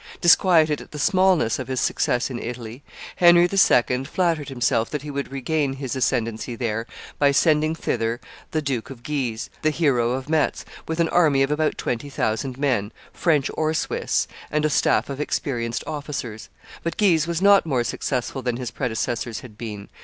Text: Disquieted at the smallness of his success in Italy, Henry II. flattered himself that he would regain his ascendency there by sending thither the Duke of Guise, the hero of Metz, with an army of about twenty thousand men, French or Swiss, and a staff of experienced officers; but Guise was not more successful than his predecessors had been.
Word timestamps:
Disquieted 0.19 0.81
at 0.81 0.89
the 0.93 0.97
smallness 0.97 1.59
of 1.59 1.67
his 1.67 1.79
success 1.79 2.31
in 2.31 2.39
Italy, 2.39 2.81
Henry 3.17 3.43
II. 3.47 4.03
flattered 4.05 4.49
himself 4.49 4.89
that 4.89 5.03
he 5.03 5.11
would 5.11 5.31
regain 5.31 5.73
his 5.73 5.95
ascendency 5.95 6.55
there 6.55 6.87
by 7.19 7.31
sending 7.31 7.75
thither 7.75 8.19
the 8.49 8.63
Duke 8.63 8.89
of 8.89 9.03
Guise, 9.03 9.51
the 9.61 9.69
hero 9.69 10.13
of 10.13 10.27
Metz, 10.27 10.65
with 10.87 10.99
an 10.99 11.09
army 11.09 11.43
of 11.43 11.51
about 11.51 11.77
twenty 11.77 12.09
thousand 12.09 12.57
men, 12.57 12.91
French 13.13 13.51
or 13.53 13.75
Swiss, 13.75 14.27
and 14.49 14.65
a 14.65 14.71
staff 14.71 15.07
of 15.07 15.21
experienced 15.21 15.83
officers; 15.85 16.49
but 16.81 16.97
Guise 16.97 17.27
was 17.27 17.39
not 17.39 17.67
more 17.67 17.83
successful 17.83 18.41
than 18.41 18.57
his 18.57 18.71
predecessors 18.71 19.41
had 19.41 19.55
been. 19.55 19.87